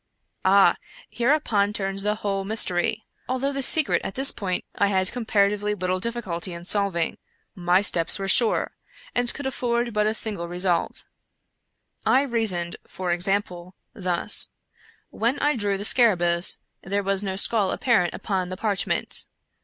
"Ah, 0.45 0.73
hereupon 1.11 1.73
turns 1.73 2.01
the 2.01 2.15
whole 2.15 2.43
mystery; 2.43 3.05
although 3.29 3.53
the 3.53 3.59
150 3.59 3.59
Ed^ar 3.59 3.59
Allan 3.59 3.59
Poe 3.59 3.67
'^b> 3.67 3.83
secret, 3.83 4.01
at 4.03 4.15
this 4.15 4.31
point, 4.31 4.65
I 4.73 4.87
had 4.87 5.11
comparatively 5.11 5.75
Httle 5.75 6.01
difficulty 6.01 6.53
in 6.53 6.65
solving. 6.65 7.19
My 7.53 7.83
steps 7.83 8.17
were 8.17 8.27
sure, 8.27 8.71
and 9.13 9.31
could 9.31 9.45
afford 9.45 9.93
but 9.93 10.07
a 10.07 10.15
single 10.15 10.47
result. 10.47 11.03
I 12.03 12.23
reasoned, 12.23 12.77
for 12.87 13.11
example, 13.11 13.75
thus: 13.93 14.49
When 15.11 15.37
I 15.37 15.55
drew 15.55 15.77
the 15.77 15.83
scarabcrus, 15.85 16.57
there 16.81 17.03
was 17.03 17.21
no 17.21 17.35
skull 17.35 17.69
apparent 17.69 18.15
upon 18.15 18.49
the 18.49 18.57
parch 18.57 18.87
ment. 18.87 19.25